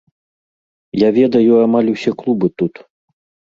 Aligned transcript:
Я 1.01 1.09
ведаю 1.19 1.53
амаль 1.67 1.93
усе 1.93 2.11
клубы 2.25 2.53
тут. 2.63 2.73